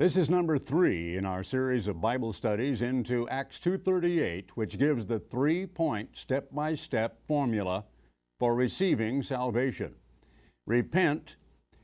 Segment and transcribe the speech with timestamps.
[0.00, 5.04] This is number 3 in our series of Bible studies into Acts 2:38, which gives
[5.04, 7.84] the 3-point step-by-step formula
[8.38, 9.96] for receiving salvation.
[10.66, 11.36] Repent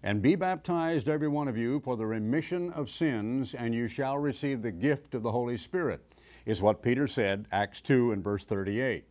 [0.03, 4.17] and be baptized every one of you for the remission of sins and you shall
[4.17, 6.15] receive the gift of the Holy Spirit.
[6.47, 9.05] Is what Peter said, Acts 2 and verse 38.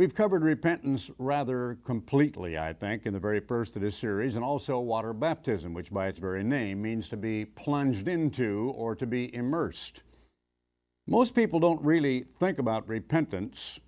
[0.00, 4.42] We've covered repentance rather completely, I think, in the very first of this series, and
[4.42, 9.06] also water baptism, which by its very name means to be plunged into or to
[9.06, 10.02] be immersed.
[11.06, 13.78] Most people don't really think about repentance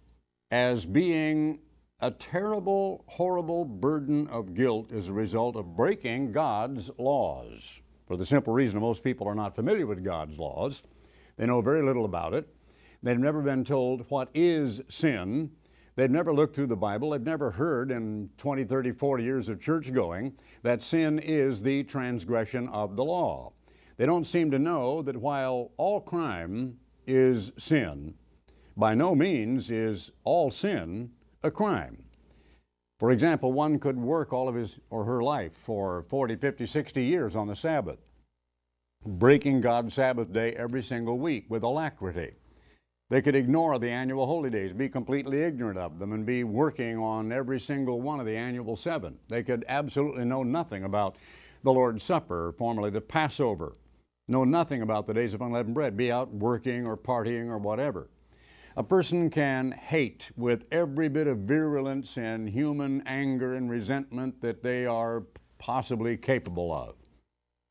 [0.51, 1.61] as being
[2.01, 7.81] a terrible, horrible burden of guilt as a result of breaking God's laws.
[8.07, 10.83] For the simple reason that most people are not familiar with God's laws,
[11.39, 12.55] they know very little about it.
[13.03, 15.53] They've never been told what is sin
[15.95, 17.11] They've never looked through the Bible.
[17.11, 20.33] They've never heard in 20, 30, 40 years of church going
[20.63, 23.53] that sin is the transgression of the law.
[23.99, 28.15] They don't seem to know that while all crime is sin,
[28.77, 31.11] by no means is all sin
[31.43, 32.03] a crime.
[32.99, 37.05] For example, one could work all of his or her life for 40, 50, 60
[37.05, 37.99] years on the Sabbath,
[39.05, 42.35] breaking God's Sabbath day every single week with alacrity.
[43.13, 46.97] They could ignore the annual holy days, be completely ignorant of them, and be working
[46.97, 49.19] on every single one of the annual seven.
[49.29, 51.17] They could absolutely know nothing about
[51.63, 53.75] the Lord's Supper, formerly the Passover,
[54.29, 58.09] know nothing about the days of unleavened bread, be out working or partying or whatever.
[58.79, 64.63] A person can hate with every bit of virulence and human anger and resentment that
[64.63, 65.25] they are
[65.59, 66.95] possibly capable of,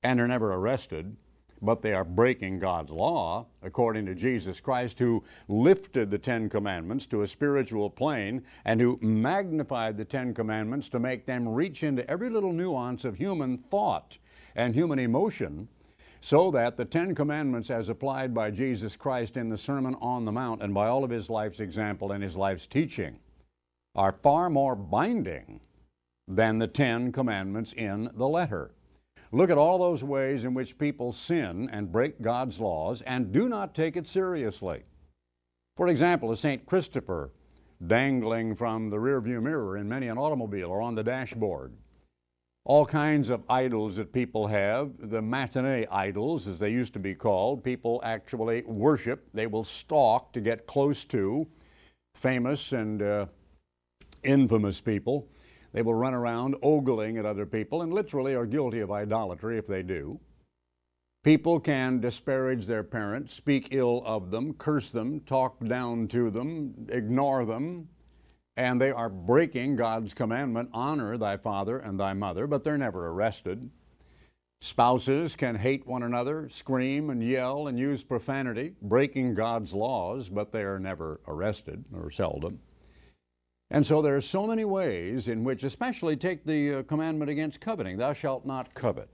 [0.04, 1.18] and are never arrested
[1.62, 7.06] but they are breaking God's law, according to Jesus Christ, who lifted the Ten Commandments
[7.08, 12.10] to a spiritual plane and who magnified the Ten Commandments to make them reach into
[12.10, 14.18] every little nuance of human thought
[14.56, 15.68] and human emotion,
[16.20, 20.32] so that the Ten Commandments, as applied by Jesus Christ in the Sermon on the
[20.32, 23.18] Mount and by all of his life's example and his life's teaching,
[23.96, 25.60] are far more binding
[26.28, 28.72] than the Ten Commandments in the letter.
[29.34, 33.48] Look at all those ways in which people sin and break God's laws and do
[33.48, 34.84] not take it seriously.
[35.78, 36.66] For example, a St.
[36.66, 37.32] Christopher
[37.88, 41.74] dangling from the rearview mirror in many an automobile or on the dashboard.
[42.66, 47.16] All kinds of idols that people have, the matinee idols, as they used to be
[47.16, 49.28] called, people actually worship.
[49.34, 51.48] They will stalk to get close to
[52.14, 53.26] famous and uh,
[54.24, 55.28] infamous people.
[55.74, 59.68] They will run around ogling at other people and literally are guilty of idolatry if
[59.68, 60.20] they do.
[61.24, 66.88] People can disparage their parents, speak ill of them, curse them, talk down to them,
[66.90, 67.90] ignore them,
[68.58, 73.08] and they are breaking God's commandment honor thy father and thy mother, but they're never
[73.08, 73.70] arrested.
[74.62, 80.52] Spouses can hate one another, scream and yell and use profanity, breaking God's laws, but
[80.52, 82.60] they are never arrested or seldom.
[83.74, 87.62] And so there are so many ways in which, especially take the uh, commandment against
[87.62, 89.10] coveting, thou shalt not covet.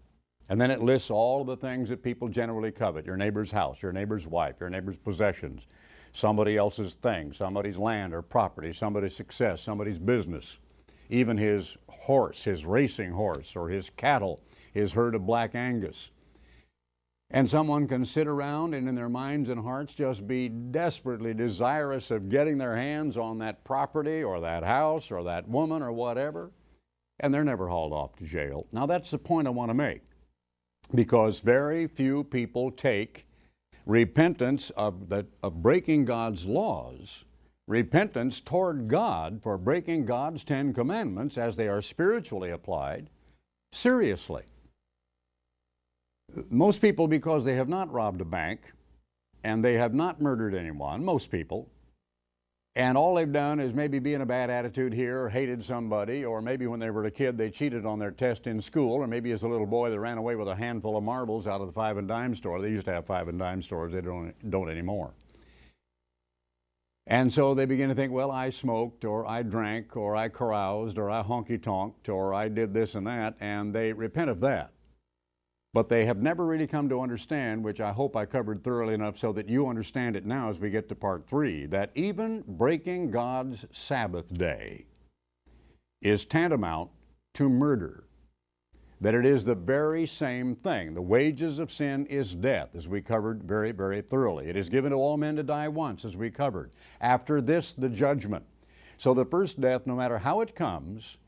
[0.49, 3.83] And then it lists all of the things that people generally covet your neighbor's house,
[3.83, 5.67] your neighbor's wife, your neighbor's possessions,
[6.11, 10.57] somebody else's thing, somebody's land or property, somebody's success, somebody's business,
[11.11, 14.41] even his horse, his racing horse, or his cattle,
[14.73, 16.09] his herd of black Angus.
[17.29, 22.09] And someone can sit around and in their minds and hearts just be desperately desirous
[22.09, 26.51] of getting their hands on that property or that house or that woman or whatever,
[27.19, 28.65] and they're never hauled off to jail.
[28.71, 30.03] Now, that's the point I want to make
[30.95, 33.27] because very few people take
[33.85, 37.25] repentance of, the, of breaking God's laws,
[37.67, 43.09] repentance toward God for breaking God's Ten Commandments as they are spiritually applied,
[43.71, 44.43] seriously.
[46.49, 48.73] Most people, because they have not robbed a bank
[49.43, 51.69] and they have not murdered anyone, most people,
[52.75, 56.25] and all they've done is maybe be in a bad attitude here or hated somebody,
[56.25, 59.07] or maybe when they were a kid they cheated on their test in school, or
[59.07, 61.67] maybe as a little boy they ran away with a handful of marbles out of
[61.67, 62.61] the five and dime store.
[62.61, 65.13] They used to have five and dime stores, they don't, don't anymore.
[67.07, 70.99] And so they begin to think, well, I smoked, or I drank, or I caroused,
[70.99, 74.71] or I honky tonked, or I did this and that, and they repent of that.
[75.77, 79.15] But they have never really come to understand, which I hope I covered thoroughly enough
[79.15, 83.11] so that you understand it now as we get to part three, that even breaking
[83.11, 84.87] God's Sabbath day
[86.01, 86.89] is tantamount
[87.35, 88.05] to murder.
[89.01, 90.95] That it is the very same thing.
[90.95, 94.49] The wages of sin is death, as we covered very, very thoroughly.
[94.49, 96.71] It is given to all men to die once, as we covered.
[97.01, 98.47] After this, the judgment.
[98.97, 101.19] So the first death, no matter how it comes,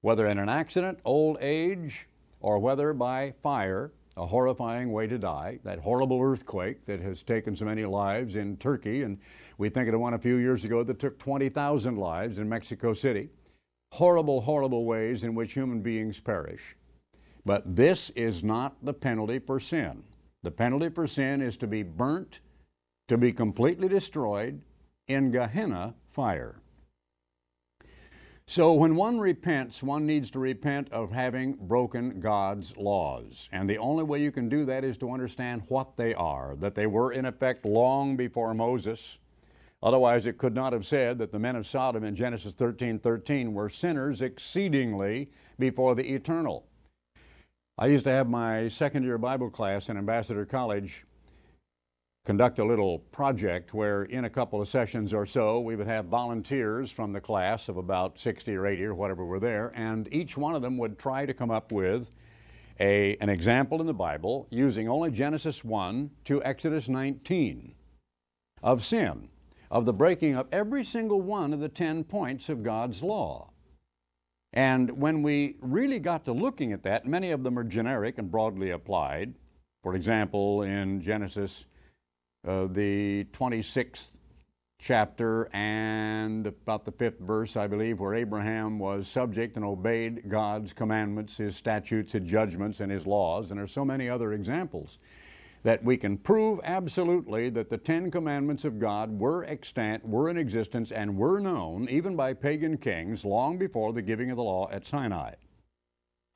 [0.00, 2.06] whether in an accident, old age,
[2.40, 5.58] or whether by fire, a horrifying way to die.
[5.64, 9.18] That horrible earthquake that has taken so many lives in Turkey, and
[9.58, 12.92] we think of the one a few years ago that took 20,000 lives in Mexico
[12.92, 13.30] City.
[13.92, 16.76] Horrible, horrible ways in which human beings perish.
[17.44, 20.02] But this is not the penalty for sin.
[20.42, 22.40] The penalty for sin is to be burnt,
[23.08, 24.60] to be completely destroyed
[25.08, 26.60] in Gehenna fire.
[28.50, 33.48] So, when one repents, one needs to repent of having broken God's laws.
[33.52, 36.74] And the only way you can do that is to understand what they are, that
[36.74, 39.20] they were in effect long before Moses.
[39.84, 43.54] Otherwise, it could not have said that the men of Sodom in Genesis 13 13
[43.54, 45.30] were sinners exceedingly
[45.60, 46.66] before the eternal.
[47.78, 51.04] I used to have my second year Bible class in Ambassador College
[52.24, 56.06] conduct a little project where in a couple of sessions or so we would have
[56.06, 60.36] volunteers from the class of about 60 or 80 or whatever were there and each
[60.36, 62.10] one of them would try to come up with
[62.78, 67.74] a, an example in the bible using only genesis 1 to exodus 19
[68.62, 69.28] of sin
[69.70, 73.50] of the breaking of every single one of the 10 points of god's law.
[74.52, 78.30] And when we really got to looking at that many of them are generic and
[78.30, 79.34] broadly applied.
[79.82, 81.66] For example in genesis
[82.46, 84.12] uh, the 26th
[84.78, 90.72] chapter and about the fifth verse, I believe, where Abraham was subject and obeyed God's
[90.72, 93.50] commandments, His statutes, His judgments, and His laws.
[93.50, 94.98] And there's so many other examples
[95.62, 100.38] that we can prove absolutely that the Ten Commandments of God were extant, were in
[100.38, 104.70] existence, and were known even by pagan kings long before the giving of the law
[104.70, 105.34] at Sinai.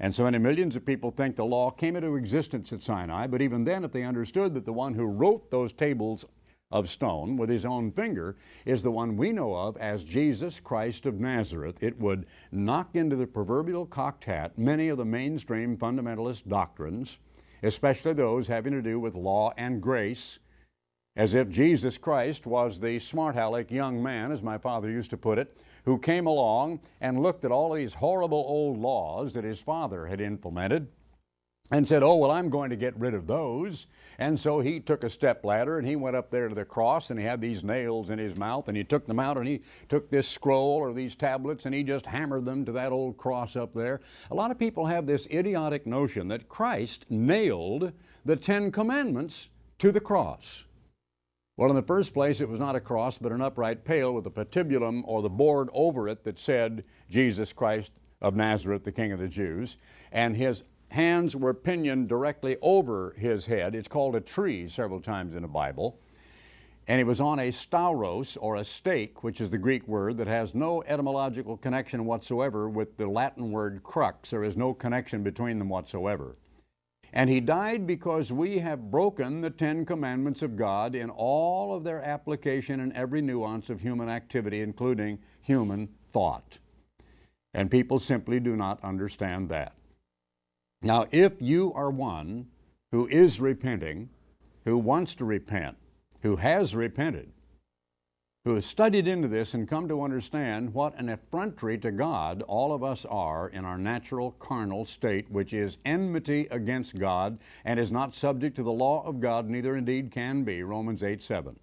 [0.01, 3.41] And so many millions of people think the law came into existence at Sinai, but
[3.41, 6.25] even then, if they understood that the one who wrote those tables
[6.71, 11.07] of stone with his own finger is the one we know of as Jesus Christ
[11.07, 16.49] of Nazareth, it would knock into the proverbial cocked hat many of the mainstream fundamentalist
[16.49, 17.19] doctrines,
[17.63, 20.41] especially those having to do with law and grace,
[21.17, 25.17] as if Jesus Christ was the smart aleck young man, as my father used to
[25.17, 29.61] put it, who came along and looked at all these horrible old laws that his
[29.61, 30.89] father had implemented
[31.71, 33.87] and said, Oh, well, I'm going to get rid of those.
[34.19, 37.11] And so he took a step ladder and he went up there to the cross
[37.11, 39.63] and he had these nails in his mouth and he took them out and he
[39.89, 43.57] took this scroll or these tablets and he just hammered them to that old cross
[43.57, 44.01] up there.
[44.31, 47.93] A lot of people have this idiotic notion that Christ nailed
[48.25, 50.65] the Ten Commandments to the cross.
[51.57, 54.27] Well, in the first place, it was not a cross, but an upright pale with
[54.27, 59.13] a patibulum or the board over it that said, Jesus Christ of Nazareth, the King
[59.13, 59.79] of the Jews.
[60.11, 63.77] And his hands were pinioned directly over his head.
[63.77, 66.01] It's called a tree several times in the Bible.
[66.89, 70.27] And it was on a stauros, or a stake, which is the Greek word that
[70.27, 74.31] has no etymological connection whatsoever with the Latin word crux.
[74.31, 76.37] There is no connection between them whatsoever.
[77.17, 81.85] And he died because we have broken the Ten Commandments of God in all of
[81.85, 86.59] their application in every nuance of human activity, including human thought.
[87.55, 89.75] And people simply do not understand that.
[90.83, 92.49] Now, if you are one
[92.91, 94.11] who is repenting,
[94.65, 95.77] who wants to repent,
[96.23, 97.31] who has repented,
[98.45, 102.75] who has studied into this and come to understand what an effrontery to God all
[102.75, 107.91] of us are in our natural carnal state, which is enmity against God and is
[107.91, 111.59] not subject to the law of God, neither indeed can be, Romans 8 7.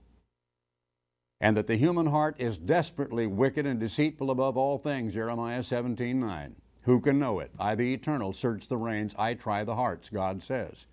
[1.39, 6.19] And that the human heart is desperately wicked and deceitful above all things, Jeremiah 17
[6.19, 6.55] 9.
[6.83, 7.51] Who can know it?
[7.59, 10.87] I, the eternal, search the reins, I try the hearts, God says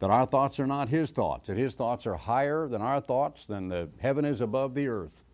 [0.00, 3.46] that our thoughts are not His thoughts, that His thoughts are higher than our thoughts,
[3.46, 5.24] than the heaven is above the earth.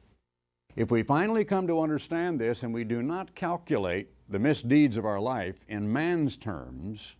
[0.76, 5.04] If we finally come to understand this and we do not calculate the misdeeds of
[5.04, 7.16] our life in man's terms,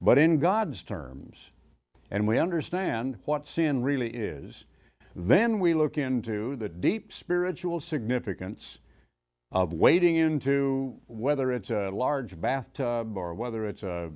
[0.00, 1.52] but in God's terms,
[2.10, 4.66] and we understand what sin really is,
[5.16, 8.80] then we look into the deep spiritual significance
[9.50, 14.10] of wading into whether it's a large bathtub or whether it's a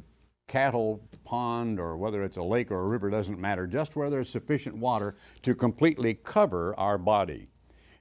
[0.49, 4.29] cattle pond or whether it's a lake or a river doesn't matter, just where there's
[4.29, 7.49] sufficient water to completely cover our body.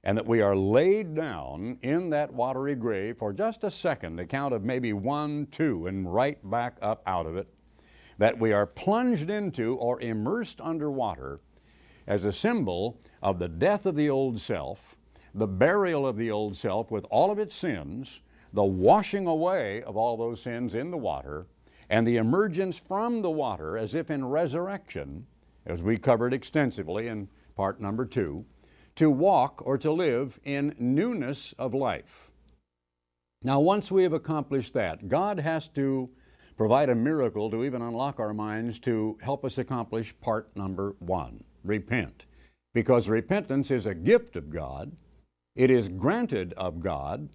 [0.02, 4.26] And that we are laid down in that watery grave for just a second, a
[4.26, 7.48] count of maybe one, two, and right back up out of it.
[8.16, 11.40] That we are plunged into or immersed underwater
[12.06, 14.96] as a symbol of the death of the old self,
[15.34, 19.96] the burial of the old self with all of its sins, the washing away of
[19.96, 21.46] all those sins in the water,
[21.90, 25.26] and the emergence from the water as if in resurrection,
[25.66, 28.44] as we covered extensively in part number two,
[28.94, 32.30] to walk or to live in newness of life.
[33.42, 36.10] Now, once we have accomplished that, God has to
[36.56, 41.44] provide a miracle to even unlock our minds to help us accomplish part number one
[41.62, 42.26] repent.
[42.74, 44.96] Because repentance is a gift of God,
[45.54, 47.28] it is granted of God.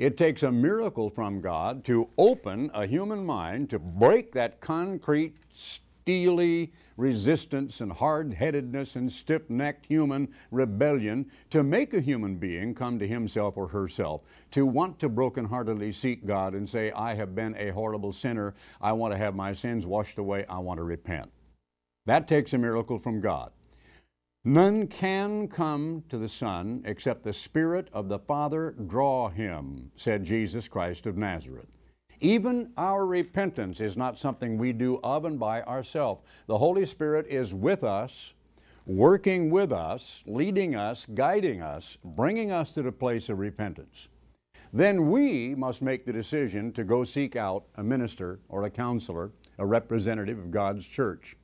[0.00, 5.36] It takes a miracle from God to open a human mind to break that concrete,
[5.52, 12.74] steely resistance and hard headedness and stiff necked human rebellion to make a human being
[12.74, 17.34] come to himself or herself, to want to brokenheartedly seek God and say, I have
[17.34, 18.54] been a horrible sinner.
[18.80, 20.46] I want to have my sins washed away.
[20.48, 21.30] I want to repent.
[22.06, 23.52] That takes a miracle from God.
[24.44, 30.24] None can come to the Son except the Spirit of the Father draw him, said
[30.24, 31.68] Jesus Christ of Nazareth.
[32.20, 36.22] Even our repentance is not something we do of and by ourselves.
[36.46, 38.32] The Holy Spirit is with us,
[38.86, 44.08] working with us, leading us, guiding us, bringing us to the place of repentance.
[44.72, 49.32] Then we must make the decision to go seek out a minister or a counselor,
[49.58, 51.36] a representative of God's church.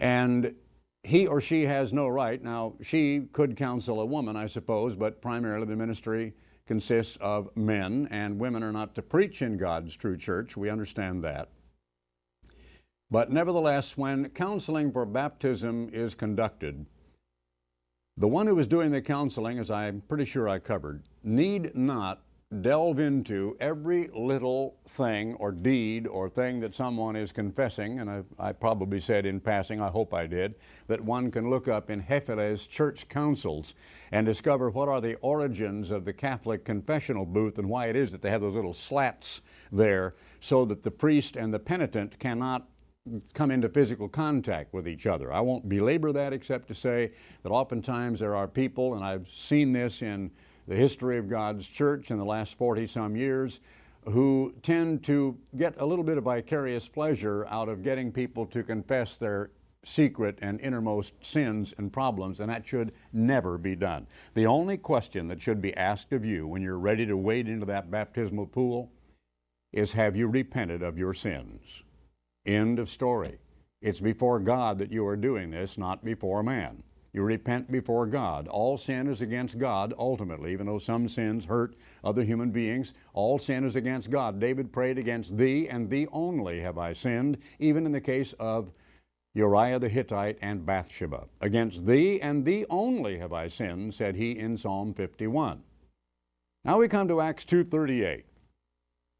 [0.00, 0.54] And
[1.02, 2.42] he or she has no right.
[2.42, 6.34] Now, she could counsel a woman, I suppose, but primarily the ministry
[6.66, 10.56] consists of men, and women are not to preach in God's true church.
[10.56, 11.48] We understand that.
[13.10, 16.84] But nevertheless, when counseling for baptism is conducted,
[18.18, 22.22] the one who is doing the counseling, as I'm pretty sure I covered, need not
[22.62, 28.22] delve into every little thing or deed or thing that someone is confessing, and I,
[28.38, 30.54] I, probably said in passing, I hope I did,
[30.86, 33.74] that one can look up in Hefele's church councils
[34.12, 38.12] and discover what are the origins of the Catholic confessional booth and why it is
[38.12, 42.66] that they have those little slats there so that the priest and the penitent cannot
[43.34, 45.32] come into physical contact with each other.
[45.32, 47.12] I won't belabor that except to say
[47.42, 50.30] that oftentimes there are people, and I've seen this in
[50.68, 53.60] the history of God's church in the last 40 some years
[54.04, 58.62] who tend to get a little bit of vicarious pleasure out of getting people to
[58.62, 59.50] confess their
[59.84, 64.06] secret and innermost sins and problems, and that should never be done.
[64.34, 67.66] The only question that should be asked of you when you're ready to wade into
[67.66, 68.92] that baptismal pool
[69.72, 71.82] is Have you repented of your sins?
[72.44, 73.38] End of story.
[73.80, 76.82] It's before God that you are doing this, not before man.
[77.12, 78.48] You repent before God.
[78.48, 81.74] All sin is against God ultimately, even though some sins hurt
[82.04, 82.92] other human beings.
[83.14, 84.38] All sin is against God.
[84.38, 88.70] David prayed against thee and thee only have I sinned, even in the case of
[89.34, 91.28] Uriah the Hittite and Bathsheba.
[91.40, 95.62] Against thee and thee only have I sinned, said he in Psalm 51.
[96.64, 98.24] Now we come to Acts 2:38.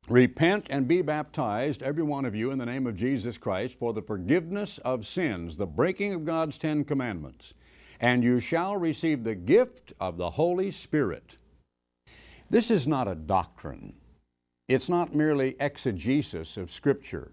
[0.08, 3.92] Repent and be baptized, every one of you, in the name of Jesus Christ, for
[3.92, 7.54] the forgiveness of sins, the breaking of God's Ten Commandments
[8.00, 11.36] and you shall receive the gift of the Holy Spirit.
[12.50, 13.94] This is not a doctrine.
[14.68, 17.32] It's not merely exegesis of Scripture.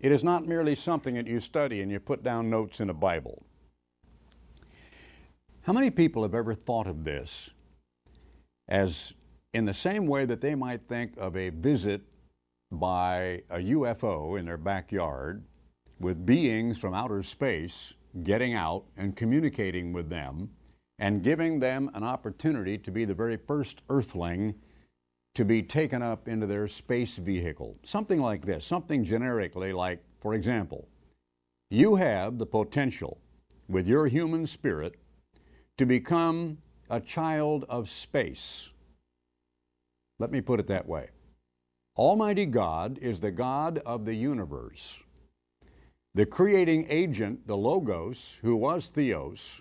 [0.00, 2.94] It is not merely something that you study and you put down notes in a
[2.94, 3.42] Bible.
[5.62, 7.50] How many people have ever thought of this
[8.68, 9.14] as
[9.52, 12.02] in the same way that they might think of a visit
[12.70, 15.42] by a UFO in their backyard
[15.98, 20.50] with beings from outer space getting out and communicating with them
[20.98, 24.54] and giving them an opportunity to be the very first earthling
[25.34, 27.76] to be taken up into their space vehicle.
[27.82, 30.88] Something like this, something generically like, for example,
[31.70, 33.18] you have the potential
[33.68, 34.94] with your human spirit
[35.76, 36.56] to become
[36.88, 38.70] a child of space.
[40.18, 41.10] Let me put it that way.
[41.96, 45.02] Almighty God is the God of the universe.
[46.16, 49.60] The creating agent, the Logos, who was Theos,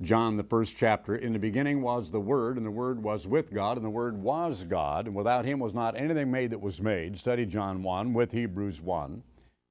[0.00, 3.52] John, the first chapter, in the beginning was the Word, and the Word was with
[3.52, 6.80] God, and the Word was God, and without Him was not anything made that was
[6.80, 7.18] made.
[7.18, 9.22] Study John 1 with Hebrews 1.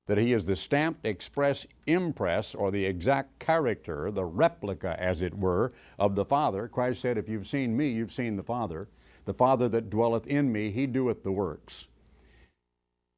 [0.05, 5.33] That He is the stamped express impress, or the exact character, the replica, as it
[5.35, 6.67] were, of the Father.
[6.67, 8.87] Christ said, If you've seen me, you've seen the Father.
[9.25, 11.87] The Father that dwelleth in me, He doeth the works.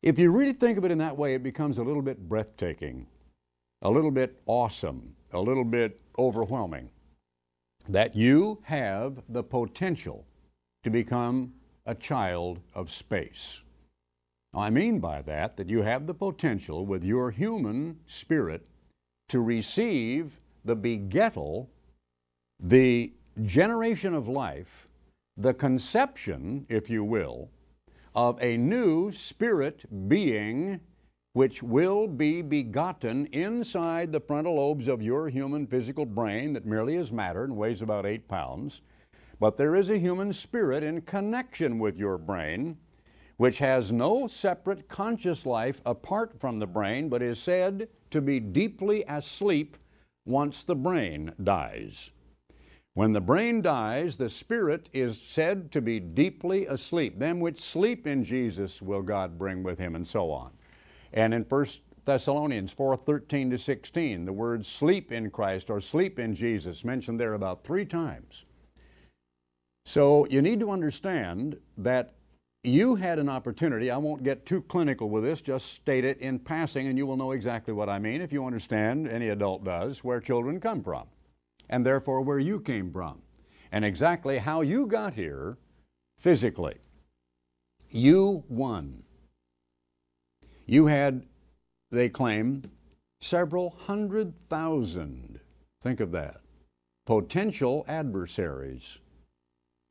[0.01, 3.07] If you really think of it in that way, it becomes a little bit breathtaking,
[3.81, 6.89] a little bit awesome, a little bit overwhelming.
[7.87, 10.25] That you have the potential
[10.83, 11.53] to become
[11.85, 13.61] a child of space.
[14.53, 18.65] I mean by that that you have the potential with your human spirit
[19.27, 21.67] to receive the begettal,
[22.59, 23.13] the
[23.43, 24.87] generation of life,
[25.37, 27.49] the conception, if you will,
[28.15, 30.79] of a new spirit being
[31.33, 36.95] which will be begotten inside the frontal lobes of your human physical brain that merely
[36.95, 38.81] is matter and weighs about eight pounds.
[39.39, 42.77] But there is a human spirit in connection with your brain,
[43.37, 48.39] which has no separate conscious life apart from the brain, but is said to be
[48.39, 49.77] deeply asleep
[50.25, 52.11] once the brain dies.
[52.99, 57.17] When the brain dies, the spirit is said to be deeply asleep.
[57.17, 60.51] Them which sleep in Jesus will God bring with him, and so on.
[61.13, 61.65] And in 1
[62.03, 67.17] Thessalonians 4 13 to 16, the word sleep in Christ or sleep in Jesus mentioned
[67.17, 68.43] there about three times.
[69.85, 72.15] So you need to understand that
[72.65, 73.89] you had an opportunity.
[73.89, 77.15] I won't get too clinical with this, just state it in passing, and you will
[77.15, 81.07] know exactly what I mean if you understand, any adult does, where children come from,
[81.69, 83.21] and therefore where you came from,
[83.71, 85.57] and exactly how you got here
[86.17, 86.77] physically.
[87.89, 89.03] You won.
[90.65, 91.25] You had,
[91.89, 92.63] they claim,
[93.21, 95.39] several hundred thousand,
[95.81, 96.37] think of that,
[97.05, 98.99] potential adversaries,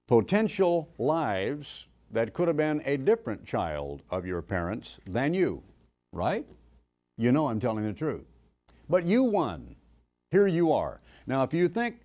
[0.06, 5.62] potential lives that could have been a different child of your parents than you,
[6.12, 6.46] right?
[7.16, 8.24] You know I'm telling the truth.
[8.88, 9.74] But you won.
[10.30, 11.00] Here you are.
[11.26, 12.00] Now, if you think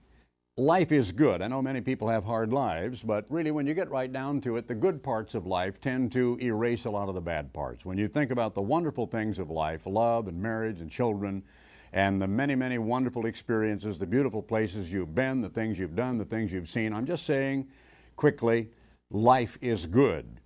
[0.55, 3.91] life is good, I know many people have hard lives, but really, when you get
[3.91, 7.15] right down to it, the good parts of life tend to erase a lot of
[7.15, 7.83] the bad parts.
[7.83, 11.43] When you think about the wonderful things of life, love and marriage and children,
[11.91, 16.17] and the many, many wonderful experiences, the beautiful places you've been, the things you've done,
[16.17, 17.67] the things you've seen, I'm just saying
[18.15, 18.69] quickly,
[19.11, 20.39] life is good.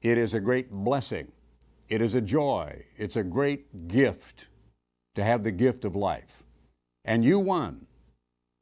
[0.00, 1.32] It is a great blessing.
[1.88, 2.84] It is a joy.
[2.96, 4.46] It's a great gift
[5.16, 6.44] to have the gift of life.
[7.06, 7.86] And you won.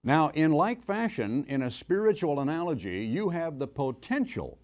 [0.04, 4.58] Now, in like fashion, in a spiritual analogy, you have the potential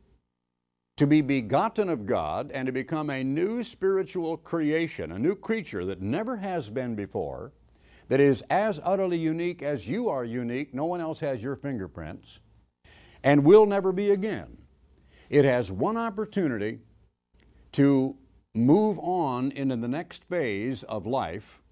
[0.98, 5.86] to be begotten of God and to become a new spiritual creation, a new creature
[5.86, 7.52] that never has been before,
[8.08, 10.74] that is as utterly unique as you are unique.
[10.74, 12.40] No one else has your fingerprints,
[13.24, 14.58] and will never be again.
[15.30, 16.80] It has one opportunity
[17.72, 18.14] to
[18.54, 21.62] move on into the next phase of life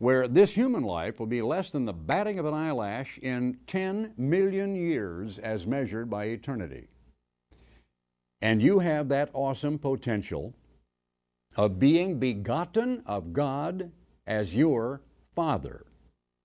[0.00, 4.14] where this human life will be less than the batting of an eyelash in 10
[4.16, 6.88] million years as measured by eternity.
[8.40, 10.54] And you have that awesome potential
[11.58, 13.92] of being begotten of God
[14.26, 15.02] as your
[15.34, 15.84] Father.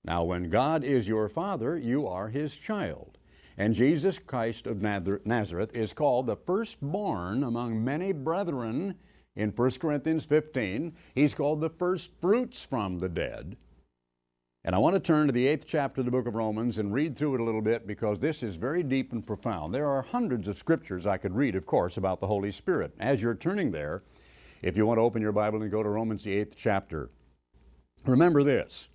[0.04, 3.18] Now, when God is your Father, you are His child.
[3.58, 8.96] And Jesus Christ of Nazareth is called the firstborn among many brethren
[9.36, 10.94] in 1 Corinthians 15.
[11.14, 13.58] He's called the first fruits from the dead.
[14.64, 16.92] And I want to turn to the eighth chapter of the book of Romans and
[16.92, 19.74] read through it a little bit because this is very deep and profound.
[19.74, 22.92] There are hundreds of scriptures I could read, of course, about the Holy Spirit.
[23.00, 24.02] As you're turning there,
[24.64, 27.12] if you want to open your Bible and go to Romans, the eighth chapter,
[28.06, 28.90] remember this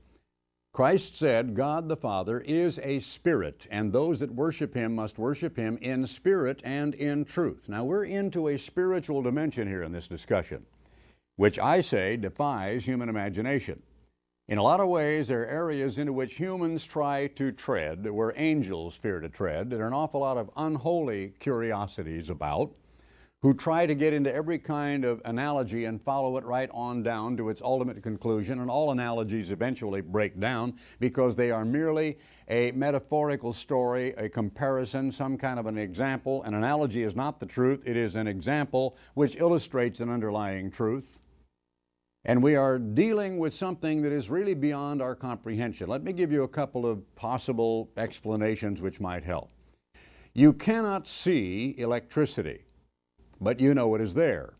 [0.72, 5.56] Christ said, God the Father is a spirit, and those that worship him must worship
[5.56, 7.68] him in spirit and in truth.
[7.68, 10.64] Now, we're into a spiritual dimension here in this discussion,
[11.34, 13.82] which I say defies human imagination.
[14.46, 18.32] In a lot of ways, there are areas into which humans try to tread, where
[18.36, 19.70] angels fear to tread.
[19.70, 22.72] There are an awful lot of unholy curiosities about
[23.42, 27.36] who try to get into every kind of analogy and follow it right on down
[27.38, 28.60] to its ultimate conclusion.
[28.60, 35.10] And all analogies eventually break down because they are merely a metaphorical story, a comparison,
[35.10, 36.42] some kind of an example.
[36.42, 41.22] An analogy is not the truth, it is an example which illustrates an underlying truth.
[42.26, 45.88] And we are dealing with something that is really beyond our comprehension.
[45.88, 49.48] Let me give you a couple of possible explanations which might help.
[50.34, 52.64] You cannot see electricity
[53.40, 54.54] but you know it is there.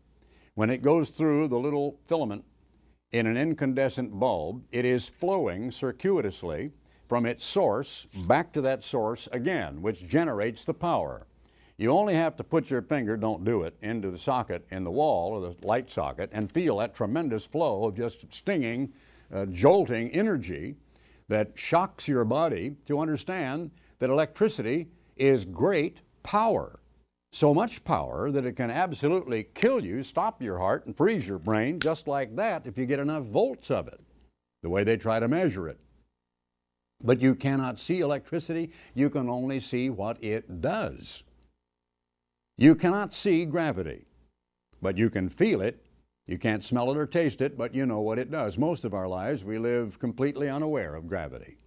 [0.55, 2.43] When it goes through the little filament
[3.11, 6.71] in an incandescent bulb, it is flowing circuitously
[7.07, 11.27] from its source back to that source again, which generates the power.
[11.77, 14.91] You only have to put your finger, don't do it, into the socket in the
[14.91, 18.93] wall or the light socket and feel that tremendous flow of just stinging,
[19.33, 20.75] uh, jolting energy
[21.27, 26.80] that shocks your body to understand that electricity is great power
[27.31, 31.39] so much power that it can absolutely kill you, stop your heart, and freeze your
[31.39, 33.99] brain just like that if you get enough volts of it,
[34.63, 35.79] the way they try to measure it.
[37.03, 41.23] But you cannot see electricity, you can only see what it does.
[42.57, 44.05] You cannot see gravity,
[44.81, 45.85] but you can feel it.
[46.27, 48.57] You can't smell it or taste it, but you know what it does.
[48.57, 51.57] Most of our lives, we live completely unaware of gravity.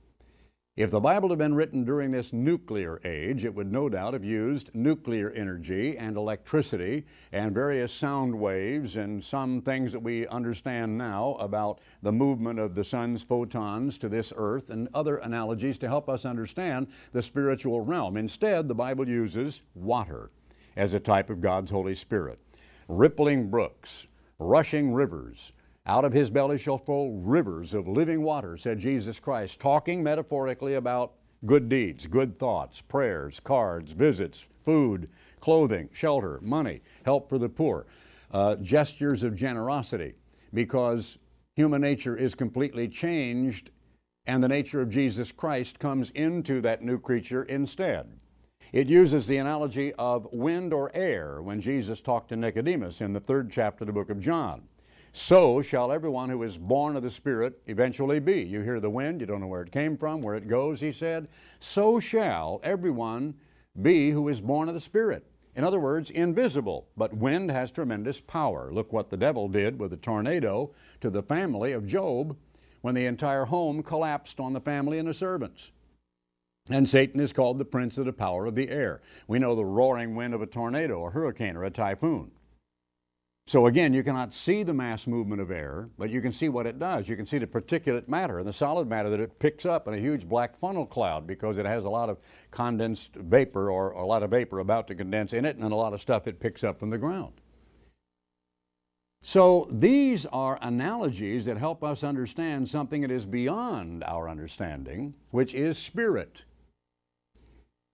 [0.76, 4.24] If the Bible had been written during this nuclear age, it would no doubt have
[4.24, 10.98] used nuclear energy and electricity and various sound waves and some things that we understand
[10.98, 15.86] now about the movement of the sun's photons to this earth and other analogies to
[15.86, 18.16] help us understand the spiritual realm.
[18.16, 20.30] Instead, the Bible uses water
[20.74, 22.40] as a type of God's Holy Spirit.
[22.88, 24.08] rippling brooks,
[24.40, 25.52] rushing rivers.
[25.86, 30.74] Out of his belly shall flow rivers of living water, said Jesus Christ, talking metaphorically
[30.74, 31.12] about
[31.44, 37.86] good deeds, good thoughts, prayers, cards, visits, food, clothing, shelter, money, help for the poor,
[38.30, 40.14] uh, gestures of generosity,
[40.54, 41.18] because
[41.54, 43.70] human nature is completely changed
[44.26, 48.18] and the nature of Jesus Christ comes into that new creature instead.
[48.72, 53.20] It uses the analogy of wind or air when Jesus talked to Nicodemus in the
[53.20, 54.62] third chapter of the book of John.
[55.16, 58.42] So shall everyone who is born of the Spirit eventually be.
[58.42, 60.90] You hear the wind, you don't know where it came from, where it goes, he
[60.90, 61.28] said.
[61.60, 63.34] So shall everyone
[63.80, 65.24] be who is born of the Spirit.
[65.54, 66.88] In other words, invisible.
[66.96, 68.72] But wind has tremendous power.
[68.72, 72.36] Look what the devil did with a tornado to the family of Job
[72.80, 75.70] when the entire home collapsed on the family and the servants.
[76.70, 79.00] And Satan is called the prince of the power of the air.
[79.28, 82.32] We know the roaring wind of a tornado, a hurricane, or a typhoon.
[83.46, 86.66] So again, you cannot see the mass movement of air, but you can see what
[86.66, 87.10] it does.
[87.10, 89.92] You can see the particulate matter and the solid matter that it picks up in
[89.92, 92.18] a huge black funnel cloud because it has a lot of
[92.50, 95.92] condensed vapor or a lot of vapor about to condense in it and a lot
[95.92, 97.34] of stuff it picks up from the ground.
[99.20, 105.54] So these are analogies that help us understand something that is beyond our understanding, which
[105.54, 106.44] is spirit.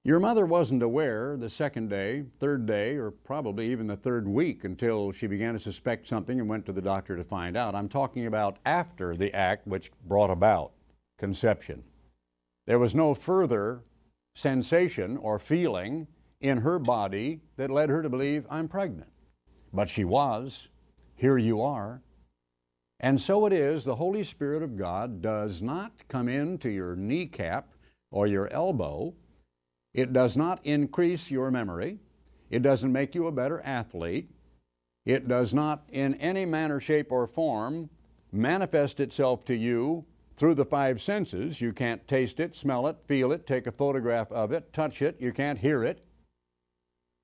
[0.03, 4.65] Your mother wasn't aware the second day, third day, or probably even the third week
[4.65, 7.75] until she began to suspect something and went to the doctor to find out.
[7.75, 10.73] I'm talking about after the act which brought about
[11.19, 11.85] conception.
[12.67, 13.83] There was no further
[14.35, 16.07] sensation or feeling
[16.41, 19.11] in her body that led her to believe I'm pregnant.
[19.71, 20.71] But she was.
[21.15, 22.01] Here you are.
[23.01, 27.75] And so it is, the Holy Spirit of God does not come into your kneecap
[28.11, 29.15] or your elbow
[29.93, 31.99] it does not increase your memory.
[32.51, 34.31] It doesn't make you a better athlete.
[35.05, 37.91] It does not, in any manner, shape, or form,
[38.33, 40.05] manifest itself to you
[40.37, 41.61] through the five senses.
[41.61, 45.21] You can't taste it, smell it, feel it, take a photograph of it, touch it.
[45.21, 46.05] You can't hear it.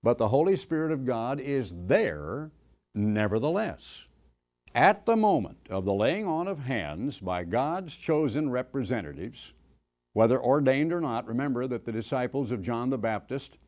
[0.03, 2.51] But the Holy Spirit of God is there
[2.95, 4.09] nevertheless.
[4.75, 9.55] At the moment of the laying on of hands by God's chosen representatives,
[10.17, 13.59] whether ordained or not, remember that the disciples of John the Baptist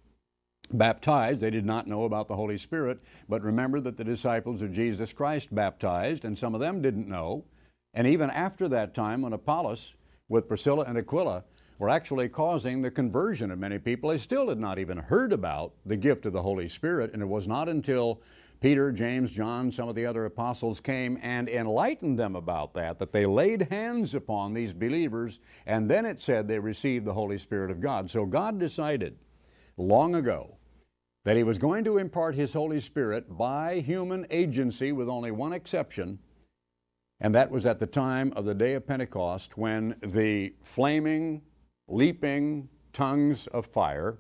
[0.73, 4.73] baptized, they did not know about the Holy Spirit, but remember that the disciples of
[4.73, 7.45] Jesus Christ baptized, and some of them didn't know.
[7.93, 9.95] And even after that time, when Apollos,
[10.27, 11.45] with Priscilla and Aquila,
[11.79, 15.75] were actually causing the conversion of many people, they still had not even heard about
[15.87, 18.21] the gift of the Holy Spirit, and it was not until
[18.61, 23.13] Peter, James, John, some of the other apostles came and enlightened them about that, that
[23.13, 27.71] they laid hands upon these believers, and then it said they received the Holy Spirit
[27.71, 28.11] of God.
[28.11, 29.17] So God decided
[29.77, 30.57] long ago
[31.25, 35.53] that He was going to impart His Holy Spirit by human agency, with only one
[35.53, 36.19] exception,
[37.21, 41.43] and that was at the time of the day of Pentecost when the flaming,
[41.89, 44.19] leaping tongues of fire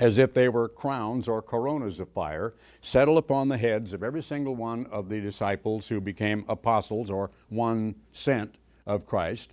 [0.00, 4.22] as if they were crowns or coronas of fire, settle upon the heads of every
[4.22, 9.52] single one of the disciples who became apostles or one sent of Christ.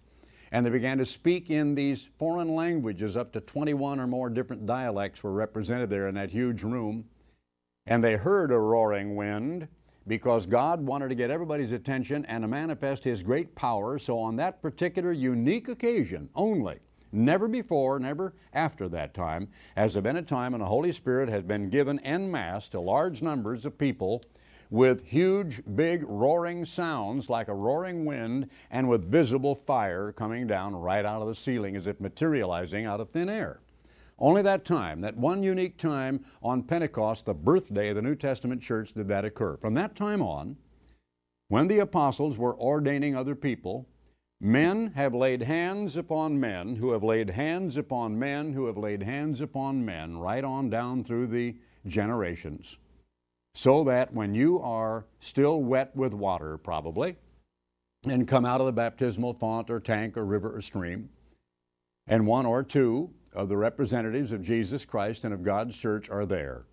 [0.52, 3.18] And they began to speak in these foreign languages.
[3.18, 7.06] Up to 21 or more different dialects were represented there in that huge room.
[7.88, 9.68] And they heard a roaring wind
[10.08, 13.98] because God wanted to get everybody's attention and to manifest His great power.
[13.98, 16.78] So, on that particular unique occasion only,
[17.12, 21.30] Never before, never after that time has there been a time when the Holy Spirit
[21.30, 24.22] has been given en masse to large numbers of people
[24.70, 30.76] with huge, big, roaring sounds like a roaring wind and with visible fire coming down
[30.76, 33.60] right out of the ceiling as if materializing out of thin air.
[34.18, 38.62] Only that time, that one unique time on Pentecost, the birthday of the New Testament
[38.62, 39.58] church, did that occur.
[39.58, 40.56] From that time on,
[41.50, 43.88] when the apostles were ordaining other people,
[44.42, 49.02] Men have laid hands upon men who have laid hands upon men who have laid
[49.02, 51.56] hands upon men, right on down through the
[51.88, 52.78] generations.
[53.54, 57.16] So that when you are still wet with water, probably,
[58.08, 61.10] and come out of the baptismal font or tank or river or stream,
[62.06, 66.26] and one or two of the representatives of Jesus Christ and of God's church are
[66.26, 66.66] there,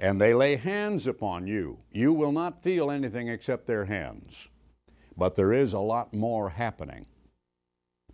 [0.00, 4.48] and they lay hands upon you, you will not feel anything except their hands.
[5.16, 7.06] But there is a lot more happening.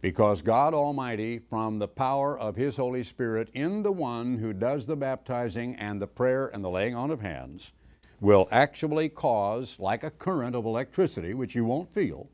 [0.01, 4.87] Because God Almighty, from the power of His Holy Spirit in the one who does
[4.87, 7.75] the baptizing and the prayer and the laying on of hands,
[8.21, 12.31] will actually cause, like a current of electricity, which you won't feel,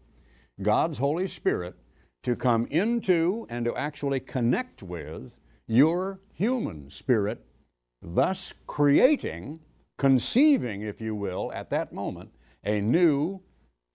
[0.63, 1.77] God's Holy Spirit
[2.23, 7.45] to come into and to actually connect with your human spirit,
[8.03, 9.61] thus creating
[9.97, 12.31] conceiving, if you will, at that moment,
[12.65, 13.41] a new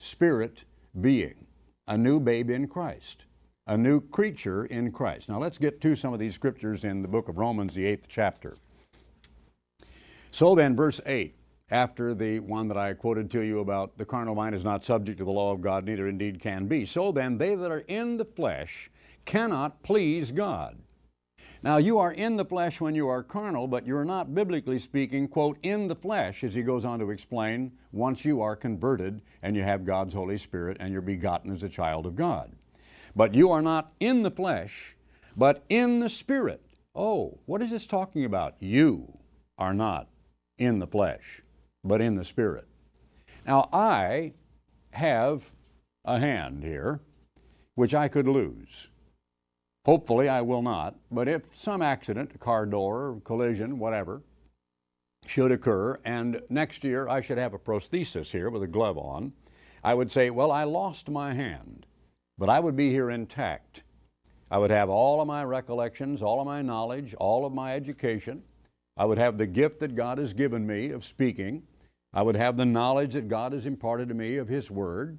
[0.02, 0.66] spirit
[1.00, 1.46] being,
[1.88, 3.26] a new babe in Christ,
[3.68, 5.30] a new creature in Christ.
[5.30, 8.08] Now let's get to some of these scriptures in the book of Romans, the eighth
[8.10, 8.56] chapter.
[10.32, 11.36] So then, verse 8,
[11.70, 15.20] after the one that I quoted to you about the carnal mind is not subject
[15.20, 16.84] to the law of God, neither indeed can be.
[16.84, 18.90] So then, they that are in the flesh
[19.26, 20.80] cannot please God.
[21.63, 25.27] Now, you are in the flesh when you are carnal, but you're not, biblically speaking,
[25.27, 29.56] quote, in the flesh, as he goes on to explain, once you are converted and
[29.56, 32.51] you have God's Holy Spirit and you're begotten as a child of God.
[33.15, 34.95] But you are not in the flesh,
[35.36, 36.62] but in the Spirit.
[36.95, 38.56] Oh, what is this talking about?
[38.60, 39.19] You
[39.58, 40.10] are not
[40.58, 41.41] in the flesh,
[41.84, 42.67] but in the Spirit.
[43.45, 44.34] Now, I
[44.91, 45.51] have
[46.06, 47.01] a hand here
[47.75, 48.90] which I could lose.
[49.86, 54.22] Hopefully, I will not, but if some accident, a car door, collision, whatever,
[55.26, 59.34] should occur, and next year I should have a prosthesis here with a glove on,
[59.84, 61.88] I would say, Well, I lost my hand,
[62.38, 63.84] but I would be here intact.
[64.52, 68.44] I would have all of my recollections, all of my knowledge, all of my education.
[68.98, 71.63] I would have the gift that God has given me of speaking.
[72.13, 75.17] I would have the knowledge that God has imparted to me of His Word.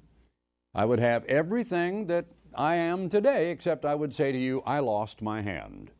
[0.75, 4.79] I would have everything that I am today, except I would say to you, I
[4.79, 5.91] lost my hand.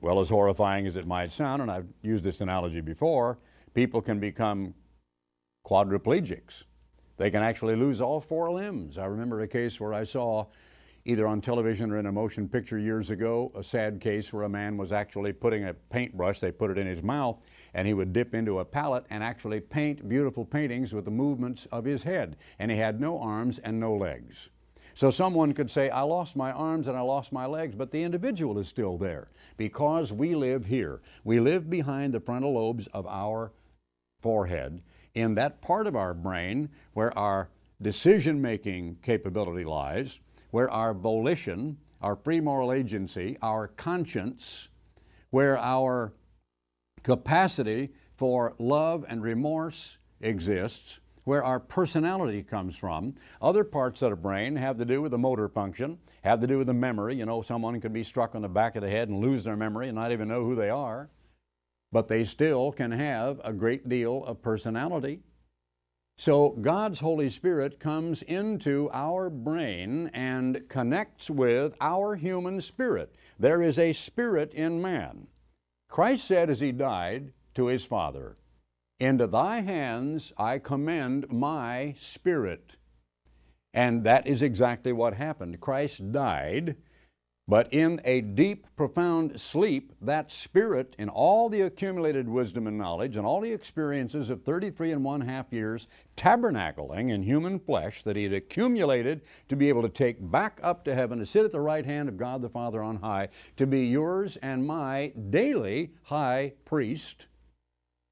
[0.00, 3.38] Well, as horrifying as it might sound, and I've used this analogy before,
[3.74, 4.74] people can become
[5.66, 6.64] quadriplegics.
[7.16, 8.98] They can actually lose all four limbs.
[8.98, 10.46] I remember a case where I saw,
[11.04, 14.48] either on television or in a motion picture years ago, a sad case where a
[14.48, 17.40] man was actually putting a paintbrush, they put it in his mouth,
[17.74, 21.66] and he would dip into a palette and actually paint beautiful paintings with the movements
[21.66, 22.36] of his head.
[22.58, 24.50] And he had no arms and no legs.
[24.94, 28.02] So someone could say, I lost my arms and I lost my legs, but the
[28.02, 31.00] individual is still there because we live here.
[31.24, 33.52] We live behind the frontal lobes of our
[34.20, 34.82] forehead
[35.14, 37.50] in that part of our brain where our
[37.82, 40.20] decision making capability lies,
[40.52, 44.68] where our volition, our free moral agency, our conscience,
[45.30, 46.12] where our
[47.02, 53.14] capacity for love and remorse exists, where our personality comes from.
[53.40, 56.58] Other parts of the brain have to do with the motor function, have to do
[56.58, 57.16] with the memory.
[57.16, 59.56] You know, someone can be struck on the back of the head and lose their
[59.56, 61.10] memory and not even know who they are,
[61.90, 65.20] but they still can have a great deal of personality.
[66.16, 73.16] So God's Holy Spirit comes into our brain and connects with our human spirit.
[73.38, 75.26] There is a spirit in man.
[75.88, 78.36] Christ said as he died to his Father,
[79.04, 82.76] into thy hands I commend my spirit.
[83.74, 85.60] And that is exactly what happened.
[85.60, 86.76] Christ died,
[87.46, 93.18] but in a deep, profound sleep, that spirit, in all the accumulated wisdom and knowledge
[93.18, 95.86] and all the experiences of 33 and one half years
[96.16, 100.82] tabernacling in human flesh that he had accumulated to be able to take back up
[100.84, 103.66] to heaven, to sit at the right hand of God the Father on high, to
[103.66, 107.26] be yours and my daily high priest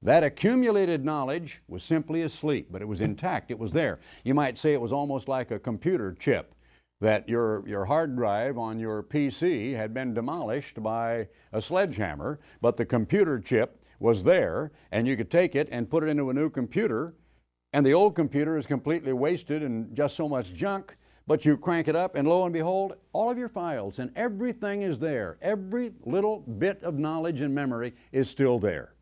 [0.03, 3.51] that accumulated knowledge was simply asleep, but it was intact.
[3.51, 3.99] It was there.
[4.25, 6.53] You might say it was almost like a computer chip
[6.99, 12.77] that your, your hard drive on your PC had been demolished by a sledgehammer, but
[12.77, 16.33] the computer chip was there, and you could take it and put it into a
[16.33, 17.15] new computer,
[17.71, 21.87] and the old computer is completely wasted and just so much junk, but you crank
[21.87, 25.37] it up, and lo and behold, all of your files and everything is there.
[25.41, 28.92] Every little bit of knowledge and memory is still there.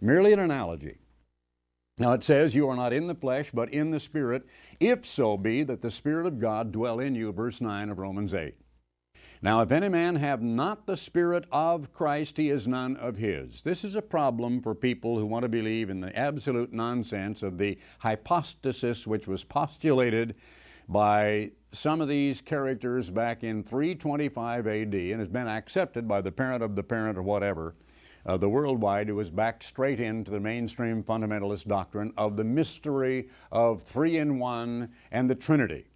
[0.00, 0.98] Merely an analogy.
[1.98, 4.46] Now it says, You are not in the flesh, but in the Spirit,
[4.78, 8.34] if so be that the Spirit of God dwell in you, verse 9 of Romans
[8.34, 8.54] 8.
[9.40, 13.62] Now, if any man have not the Spirit of Christ, he is none of his.
[13.62, 17.56] This is a problem for people who want to believe in the absolute nonsense of
[17.56, 20.34] the hypostasis which was postulated
[20.88, 26.32] by some of these characters back in 325 AD and has been accepted by the
[26.32, 27.74] parent of the parent or whatever
[28.28, 33.26] uh, the worldwide, it was backed straight into the mainstream fundamentalist doctrine of the mystery
[33.50, 35.86] of three in one and the Trinity.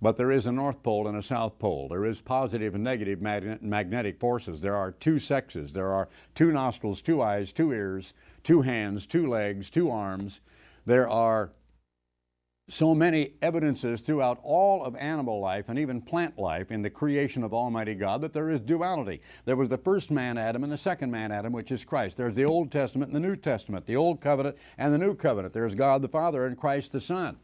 [0.00, 1.88] But there is a North Pole and a South Pole.
[1.88, 4.60] There is positive and negative magnetic forces.
[4.60, 5.72] There are two sexes.
[5.72, 10.40] There are two nostrils, two eyes, two ears, two hands, two legs, two arms.
[10.86, 11.50] There are
[12.68, 17.42] so many evidences throughout all of animal life and even plant life in the creation
[17.42, 19.22] of Almighty God that there is duality.
[19.46, 22.18] There was the first man Adam and the second man Adam, which is Christ.
[22.18, 25.54] There's the Old Testament and the New Testament, the Old Covenant and the New Covenant.
[25.54, 27.38] There's God the Father and Christ the Son.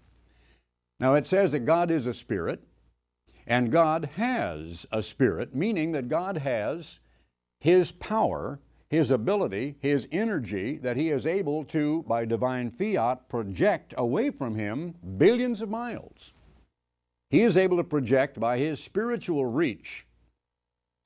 [1.01, 2.63] Now it says that God is a spirit
[3.47, 7.01] and God has a spirit, meaning that God has
[7.61, 8.61] His power
[8.95, 14.55] his ability, his energy that he is able to, by divine fiat, project away from
[14.55, 16.33] him billions of miles.
[17.31, 20.07] He is able to project by his spiritual reach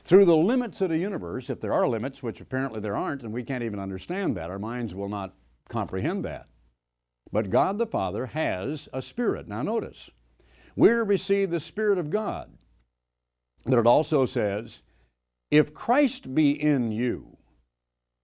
[0.05, 3.33] through the limits of the universe, if there are limits, which apparently there aren't, and
[3.33, 4.51] we can't even understand that.
[4.51, 5.35] Our minds will not
[5.69, 6.49] comprehend that.
[7.33, 9.49] But God the Father has a spirit.
[9.49, 10.11] Now, notice,
[10.77, 12.51] to receive the Spirit of God.
[13.65, 14.83] But it also says,
[15.51, 17.38] if Christ be in you,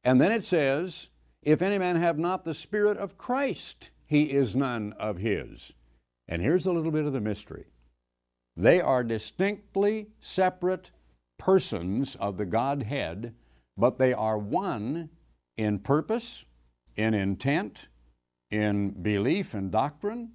[0.04, 1.08] and then it says,
[1.42, 5.72] if any man have not the Spirit of Christ, he is none of his.
[6.28, 7.66] And here's a little bit of the mystery
[8.56, 10.92] they are distinctly separate
[11.38, 13.34] persons of the Godhead,
[13.76, 15.10] but they are one
[15.56, 16.44] in purpose,
[16.94, 17.88] in intent,
[18.50, 20.32] in belief and doctrine,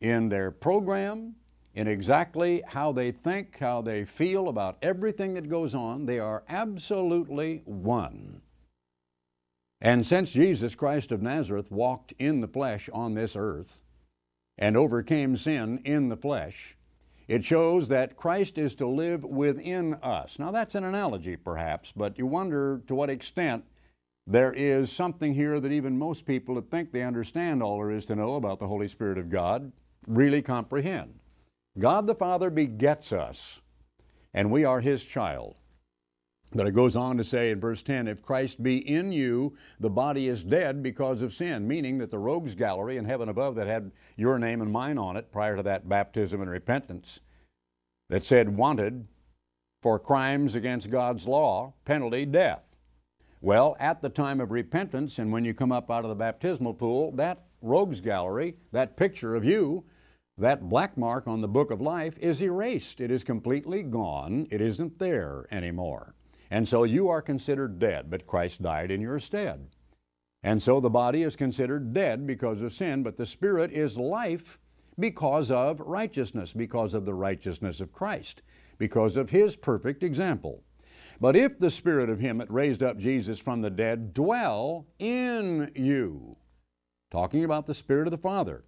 [0.00, 1.34] in their program,
[1.74, 6.06] in exactly how they think, how they feel about everything that goes on.
[6.06, 8.42] They are absolutely one.
[9.80, 13.82] And since Jesus Christ of Nazareth walked in the flesh on this earth
[14.56, 16.76] and overcame sin in the flesh,
[17.28, 20.38] it shows that Christ is to live within us.
[20.38, 23.64] Now, that's an analogy, perhaps, but you wonder to what extent
[24.26, 28.06] there is something here that even most people that think they understand all there is
[28.06, 29.72] to know about the Holy Spirit of God
[30.06, 31.20] really comprehend.
[31.78, 33.60] God the Father begets us,
[34.34, 35.60] and we are His child.
[36.54, 39.90] But it goes on to say in verse 10 if Christ be in you, the
[39.90, 43.66] body is dead because of sin, meaning that the rogues gallery in heaven above that
[43.66, 47.20] had your name and mine on it prior to that baptism and repentance,
[48.08, 49.06] that said wanted
[49.82, 52.76] for crimes against God's law, penalty, death.
[53.40, 56.74] Well, at the time of repentance and when you come up out of the baptismal
[56.74, 59.84] pool, that rogues gallery, that picture of you,
[60.38, 63.00] that black mark on the book of life is erased.
[63.00, 64.46] It is completely gone.
[64.50, 66.14] It isn't there anymore.
[66.50, 69.68] And so you are considered dead, but Christ died in your stead.
[70.42, 74.58] And so the body is considered dead because of sin, but the spirit is life
[74.98, 78.42] because of righteousness, because of the righteousness of Christ,
[78.78, 80.62] because of his perfect example.
[81.20, 85.70] But if the spirit of him that raised up Jesus from the dead dwell in
[85.74, 86.36] you,
[87.10, 88.64] talking about the spirit of the Father,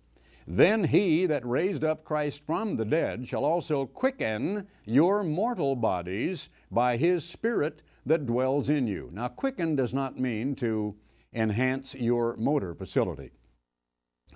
[0.59, 6.49] then he that raised up Christ from the dead shall also quicken your mortal bodies
[6.73, 9.11] by his Spirit that dwells in you.
[9.13, 10.97] Now, quicken does not mean to
[11.33, 13.31] enhance your motor facility.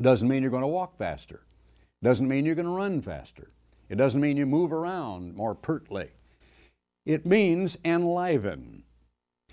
[0.00, 1.46] Doesn't mean you're going to walk faster.
[2.00, 3.50] Doesn't mean you're going to run faster.
[3.88, 6.10] It doesn't mean you move around more pertly.
[7.06, 8.84] It means enliven.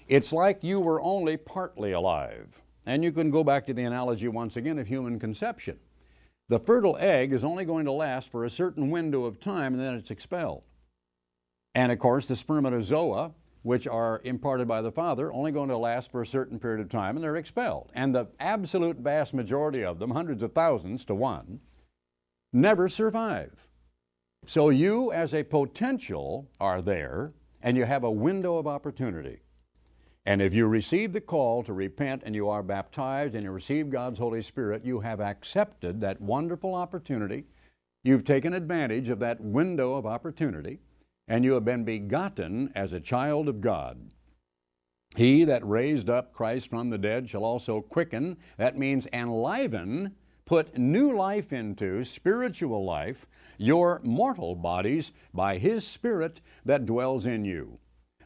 [0.07, 2.61] It's like you were only partly alive.
[2.85, 5.79] And you can go back to the analogy once again of human conception.
[6.51, 9.81] The fertile egg is only going to last for a certain window of time and
[9.81, 10.63] then it's expelled.
[11.73, 16.11] And of course, the spermatozoa, which are imparted by the father, only going to last
[16.11, 17.89] for a certain period of time and they're expelled.
[17.93, 21.61] And the absolute vast majority of them, hundreds of thousands to one,
[22.51, 23.69] never survive.
[24.45, 29.39] So you, as a potential, are there and you have a window of opportunity.
[30.25, 33.89] And if you receive the call to repent and you are baptized and you receive
[33.89, 37.45] God's Holy Spirit, you have accepted that wonderful opportunity.
[38.03, 40.79] You've taken advantage of that window of opportunity,
[41.27, 44.13] and you have been begotten as a child of God.
[45.17, 50.77] He that raised up Christ from the dead shall also quicken, that means enliven, put
[50.77, 57.80] new life into, spiritual life, your mortal bodies by His Spirit that dwells in you.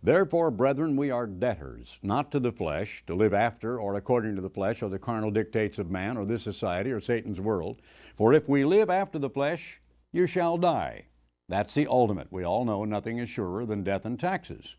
[0.05, 4.41] Therefore, brethren, we are debtors, not to the flesh, to live after or according to
[4.43, 7.81] the flesh or the carnal dictates of man or this society or Satan's world.
[8.15, 11.07] For if we live after the flesh, you shall die.
[11.49, 12.27] That's the ultimate.
[12.29, 14.75] We all know nothing is surer than death and taxes.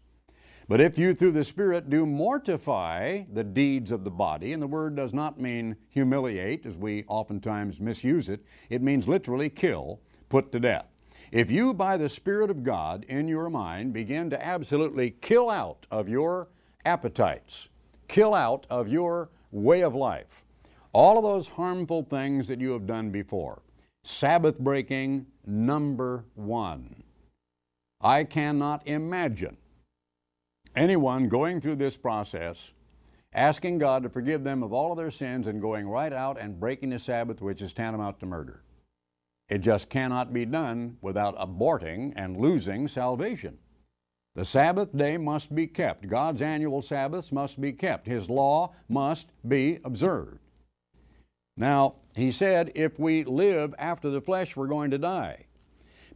[0.69, 4.69] But if you through the Spirit do mortify the deeds of the body, and the
[4.69, 10.53] word does not mean humiliate as we oftentimes misuse it, it means literally kill, put
[10.53, 10.96] to death.
[11.33, 15.87] If you, by the Spirit of God in your mind, begin to absolutely kill out
[15.91, 16.49] of your
[16.85, 17.69] appetites,
[18.09, 20.45] kill out of your way of life,
[20.93, 23.63] all of those harmful things that you have done before,
[24.05, 27.03] Sabbath breaking, number one.
[28.01, 29.57] I cannot imagine
[30.77, 32.73] anyone going through this process
[33.33, 36.59] asking God to forgive them of all of their sins and going right out and
[36.59, 38.63] breaking the Sabbath, which is tantamount to murder.
[39.49, 43.59] It just cannot be done without aborting and losing salvation.
[44.35, 46.09] The Sabbath day must be kept.
[46.09, 48.07] God's annual Sabbaths must be kept.
[48.07, 50.41] His law must be observed.
[51.57, 55.47] Now, he said, if we live after the flesh, we're going to die.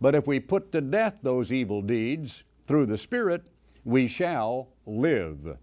[0.00, 3.46] But if we put to death those evil deeds through the Spirit,
[3.84, 5.56] we shall live.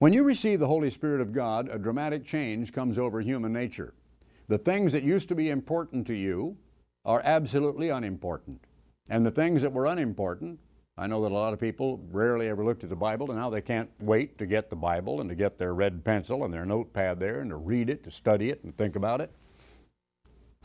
[0.00, 3.94] When you receive the Holy Spirit of God, a dramatic change comes over human nature.
[4.50, 6.56] The things that used to be important to you
[7.04, 8.64] are absolutely unimportant.
[9.08, 10.58] And the things that were unimportant,
[10.98, 13.48] I know that a lot of people rarely ever looked at the Bible, and now
[13.48, 16.64] they can't wait to get the Bible and to get their red pencil and their
[16.64, 19.30] notepad there and to read it, to study it, and think about it.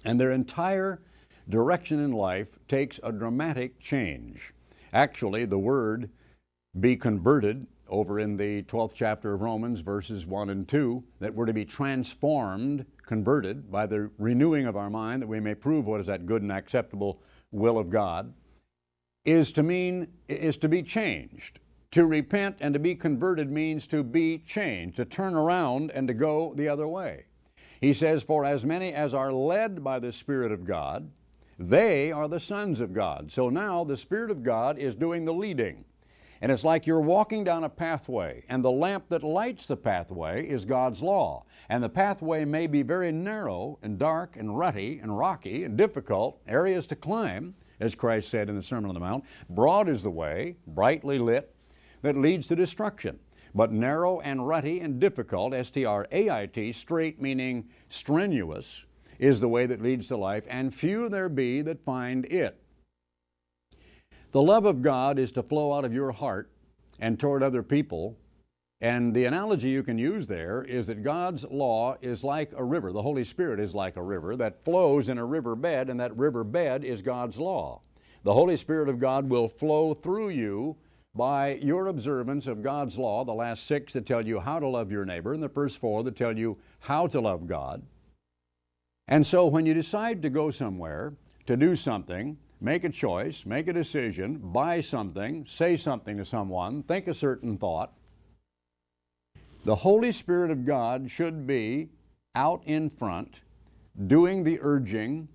[0.04, 1.04] And their entire
[1.48, 4.52] direction in life takes a dramatic change.
[4.94, 6.10] Actually, the word
[6.80, 11.46] be converted over in the 12th chapter of Romans, verses 1 and 2, that we're
[11.46, 16.00] to be transformed, converted by the renewing of our mind, that we may prove what
[16.00, 18.34] is that good and acceptable will of God,
[19.24, 21.60] is to mean, is to be changed.
[21.92, 26.14] To repent and to be converted means to be changed, to turn around and to
[26.14, 27.26] go the other way.
[27.80, 31.10] He says, For as many as are led by the Spirit of God,
[31.58, 33.32] they are the sons of God.
[33.32, 35.86] So now the Spirit of God is doing the leading.
[36.42, 40.48] And it's like you're walking down a pathway, and the lamp that lights the pathway
[40.48, 41.46] is God's law.
[41.70, 46.42] And the pathway may be very narrow and dark and rutty and rocky and difficult,
[46.48, 49.26] areas to climb, as Christ said in the Sermon on the Mount.
[49.50, 51.56] Broad is the way, brightly lit,
[52.02, 53.20] that leads to destruction.
[53.54, 58.86] But narrow and rutty and difficult, S T R A I T, strait meaning strenuous,
[59.18, 62.62] is the way that leads to life, and few there be that find it.
[64.36, 66.52] The love of God is to flow out of your heart
[67.00, 68.18] and toward other people.
[68.82, 72.92] And the analogy you can use there is that God's law is like a river.
[72.92, 76.18] The Holy Spirit is like a river that flows in a river bed, and that
[76.18, 77.80] river bed is God's law.
[78.24, 80.76] The Holy Spirit of God will flow through you
[81.16, 84.92] by your observance of God's law, the last six that tell you how to love
[84.92, 87.84] your neighbor, and the first four that tell you how to love God.
[89.08, 91.14] And so when you decide to go somewhere,
[91.46, 96.84] to do something, make a choice, make a decision, buy something, say something to someone,
[96.84, 97.94] think a certain thought,
[99.66, 101.90] the Holy Spirit of God should be
[102.36, 103.42] out in front,
[104.08, 105.28] doing the urging,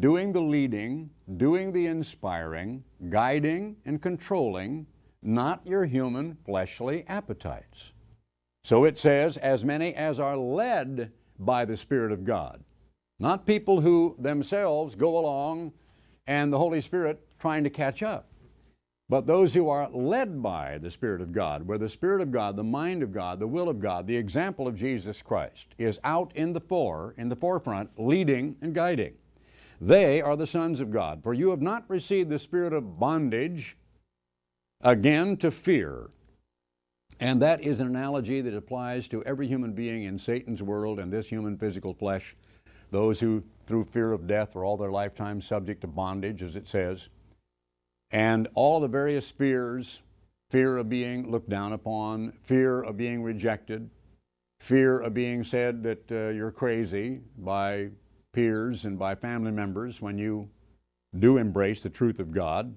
[0.00, 4.86] doing the leading, doing the inspiring, guiding and controlling,
[5.22, 7.92] not your human fleshly appetites.
[8.64, 12.64] So it says, as many as are led by the Spirit of God.
[13.18, 15.72] Not people who themselves go along
[16.26, 18.28] and the Holy Spirit trying to catch up.
[19.08, 22.56] But those who are led by the Spirit of God, where the Spirit of God,
[22.56, 26.32] the mind of God, the will of God, the example of Jesus Christ is out
[26.34, 29.14] in the fore, in the forefront, leading and guiding.
[29.80, 31.22] They are the sons of God.
[31.22, 33.76] For you have not received the spirit of bondage
[34.80, 36.10] again to fear.
[37.20, 41.12] And that is an analogy that applies to every human being in Satan's world and
[41.12, 42.34] this human physical flesh
[42.90, 46.68] those who, through fear of death, or all their lifetime subject to bondage, as it
[46.68, 47.08] says,
[48.10, 50.02] and all the various fears
[50.48, 53.90] fear of being looked down upon, fear of being rejected,
[54.60, 57.88] fear of being said that uh, you're crazy by
[58.32, 60.48] peers and by family members when you
[61.18, 62.76] do embrace the truth of God,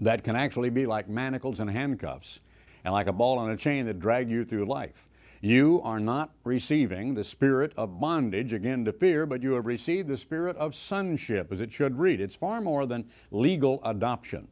[0.00, 2.40] that can actually be like manacles and handcuffs
[2.84, 5.08] and like a ball and a chain that drag you through life.
[5.40, 10.08] You are not receiving the spirit of bondage, again to fear, but you have received
[10.08, 12.20] the spirit of sonship, as it should read.
[12.20, 14.48] It's far more than legal adoption.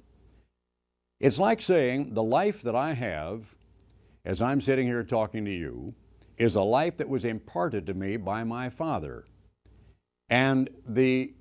[1.20, 3.56] It's like saying, the life that I have
[4.24, 5.94] as I'm sitting here talking to you
[6.36, 9.24] is a life that was imparted to me by my Father.
[10.28, 11.32] And the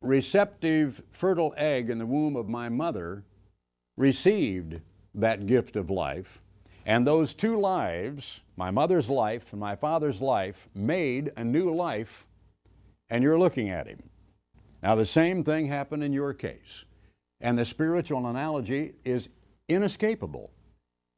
[0.00, 3.24] receptive, fertile egg in the womb of my mother
[3.96, 4.80] received
[5.14, 6.40] that gift of life
[6.84, 12.26] and those two lives, my mother's life and my father's life, made a new life,
[13.10, 14.02] and you're looking at him.
[14.82, 16.84] Now, the same thing happened in your case.
[17.40, 19.28] And the spiritual analogy is
[19.68, 20.50] inescapable.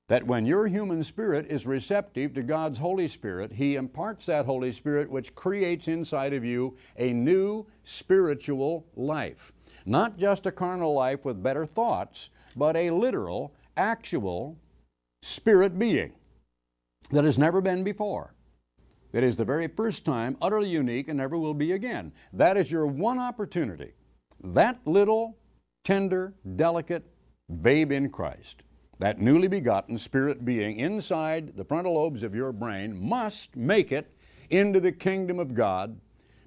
[0.09, 4.71] That when your human spirit is receptive to God's Holy Spirit, He imparts that Holy
[4.71, 9.53] Spirit, which creates inside of you a new spiritual life.
[9.87, 14.59] Not just a carnal life with better thoughts, but a literal, actual,
[15.25, 16.13] spirit being
[17.11, 18.35] that has never been before.
[19.13, 22.13] That is the very first time, utterly unique, and never will be again.
[22.35, 23.93] That is your one opportunity.
[24.43, 25.39] That little,
[25.83, 27.07] tender, delicate
[27.63, 28.65] babe in Christ,
[28.99, 34.15] that newly begotten spirit being inside the frontal lobes of your brain, must make it
[34.51, 35.99] into the kingdom of God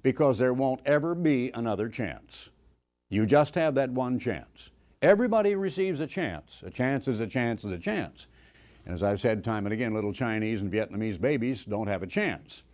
[0.04, 2.50] because there won't ever be another chance.
[3.10, 4.70] You just have that one chance.
[5.02, 6.62] Everybody receives a chance.
[6.64, 8.28] A chance is a chance is a chance.
[8.88, 12.06] And as I've said time and again, little Chinese and Vietnamese babies don't have a
[12.06, 12.64] chance.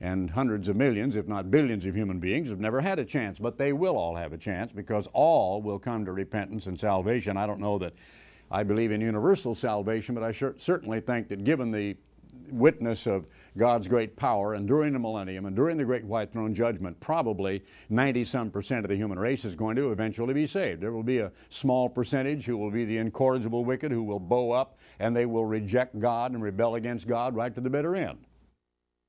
[0.00, 3.38] And hundreds of millions, if not billions, of human beings have never had a chance,
[3.38, 7.36] but they will all have a chance because all will come to repentance and salvation.
[7.36, 7.92] I don't know that
[8.50, 11.96] I believe in universal salvation, but I certainly think that given the
[12.50, 13.26] witness of
[13.56, 17.62] God's great power, and during the millennium and during the great white throne judgment, probably
[17.90, 20.80] 90 some percent of the human race is going to eventually be saved.
[20.80, 24.52] There will be a small percentage who will be the incorrigible wicked who will bow
[24.52, 28.26] up and they will reject God and rebel against God right to the bitter end.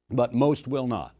[0.09, 1.15] But most will not.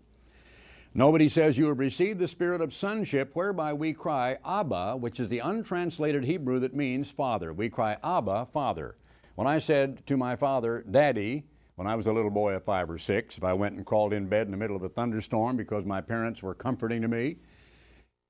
[0.95, 5.27] Nobody says you have received the spirit of sonship whereby we cry Abba, which is
[5.27, 7.51] the untranslated Hebrew that means father.
[7.51, 8.95] We cry Abba, father.
[9.33, 11.45] When I said to my father, Daddy,
[11.75, 14.13] when I was a little boy of five or six, if I went and crawled
[14.13, 17.37] in bed in the middle of a thunderstorm because my parents were comforting to me,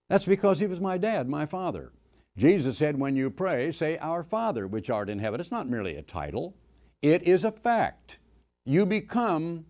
[0.09, 1.91] that's because he was my dad, my father.
[2.37, 5.39] Jesus said, When you pray, say, Our Father, which art in heaven.
[5.39, 6.55] It's not merely a title,
[7.01, 8.19] it is a fact.
[8.65, 9.65] You become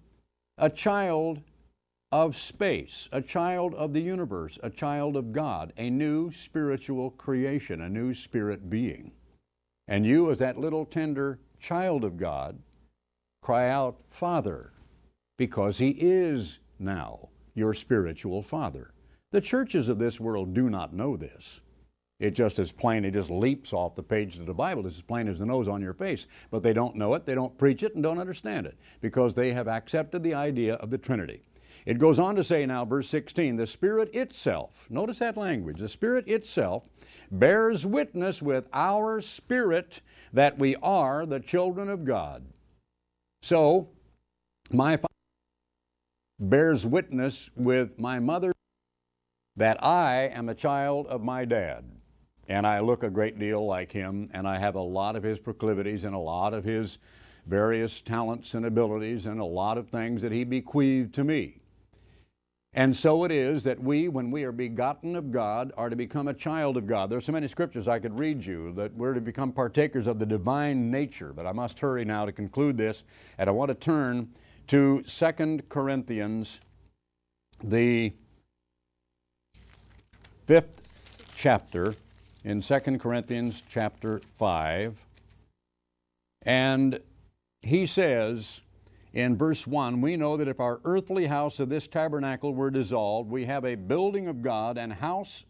[0.58, 1.42] a child
[2.12, 7.82] of space, a child of the universe, a child of God, a new spiritual creation,
[7.82, 9.14] a new spirit being.
[9.88, 12.60] And you, as that little tender child of God,
[13.44, 14.72] cry out, Father,
[15.38, 18.94] because He is now your spiritual Father.
[19.32, 21.60] The churches of this world do not know this.
[22.20, 24.88] It just is plain, it just leaps off the page of the Bible.
[24.88, 26.26] It's as plain as the nose on your face.
[26.52, 29.52] But they don't know it, they don't preach it, and don't understand it because they
[29.52, 31.42] have accepted the idea of the Trinity.
[31.86, 35.90] It goes on to say now, verse 16, the Spirit itself, notice that language, the
[35.90, 36.88] Spirit itself
[37.30, 42.46] bears witness with our spirit that we are the children of God.
[43.44, 43.90] So,
[44.72, 45.08] my father
[46.40, 48.54] bears witness with my mother
[49.58, 51.84] that I am a child of my dad.
[52.48, 55.40] And I look a great deal like him, and I have a lot of his
[55.40, 57.00] proclivities and a lot of his
[57.46, 61.63] various talents and abilities and a lot of things that he bequeathed to me.
[62.76, 66.28] And so it is that we, when we are begotten of God, are to become
[66.28, 67.10] a child of God.
[67.10, 70.18] There are so many scriptures I could read you that we're to become partakers of
[70.18, 73.04] the divine nature, but I must hurry now to conclude this,
[73.38, 74.30] and I want to turn
[74.68, 76.62] to 2 Corinthians,
[77.64, 78.12] the
[80.48, 80.82] fifth
[81.36, 81.94] chapter,
[82.44, 85.06] in 2 Corinthians chapter 5.
[86.42, 87.00] And
[87.62, 88.63] he says,
[89.14, 93.30] in verse 1, we know that if our earthly house of this tabernacle were dissolved,
[93.30, 95.46] we have a building of God and house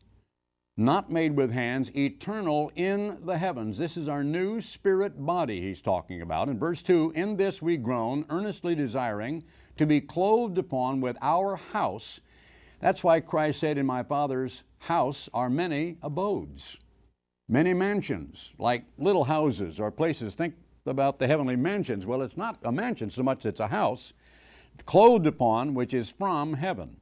[0.76, 3.78] not made with hands, eternal in the heavens.
[3.78, 6.50] This is our new spirit body he's talking about.
[6.50, 9.44] In verse 2, in this we groan, earnestly desiring
[9.78, 12.22] to be clothed upon with our house.
[12.80, 16.80] That's why Christ said, In my Father's house are many abodes,
[17.48, 20.36] many mansions, like little houses or places.
[20.36, 20.56] Think
[20.86, 22.06] about the heavenly mansions.
[22.06, 24.14] Well, it's not a mansion so much as it's a house,
[24.86, 26.98] clothed upon, which is from heaven.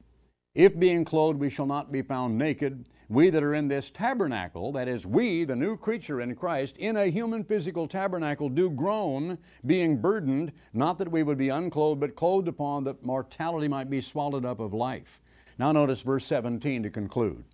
[0.54, 4.72] If being clothed we shall not be found naked, we that are in this tabernacle,
[4.72, 9.38] that is, we, the new creature in Christ, in a human physical tabernacle, do groan,
[9.66, 14.00] being burdened, not that we would be unclothed, but clothed upon, that mortality might be
[14.00, 15.20] swallowed up of life.
[15.58, 17.44] Now, notice verse 17 to conclude.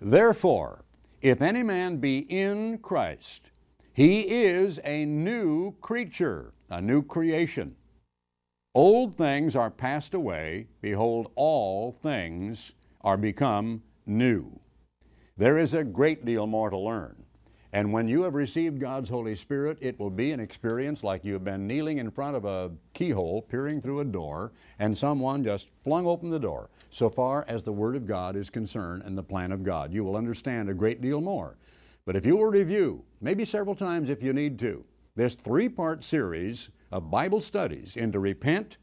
[0.00, 0.84] Therefore,
[1.22, 3.51] if any man be in Christ,
[3.92, 7.76] he is a new creature, a new creation.
[8.74, 10.68] Old things are passed away.
[10.80, 12.72] Behold, all things
[13.02, 14.58] are become new.
[15.36, 17.22] There is a great deal more to learn.
[17.74, 21.32] And when you have received God's Holy Spirit, it will be an experience like you
[21.32, 25.70] have been kneeling in front of a keyhole, peering through a door, and someone just
[25.82, 26.68] flung open the door.
[26.90, 30.04] So far as the Word of God is concerned and the plan of God, you
[30.04, 31.56] will understand a great deal more.
[32.04, 34.84] But if you will review, maybe several times if you need to,
[35.14, 38.78] this three part series of Bible studies into repent,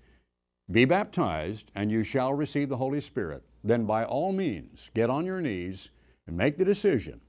[0.72, 5.26] be baptized, and you shall receive the Holy Spirit, then by all means get on
[5.26, 5.90] your knees
[6.28, 7.20] and make the decision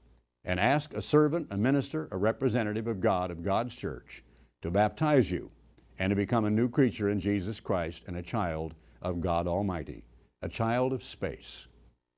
[0.45, 4.23] and ask a servant, a minister, a representative of God, of God's church,
[4.61, 5.51] to baptize you
[5.99, 10.03] and to become a new creature in Jesus Christ and a child of God Almighty,
[10.41, 11.67] a child of space.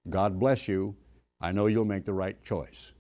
[0.10, 0.96] God bless you.
[1.42, 2.94] I know you'll make the right choice.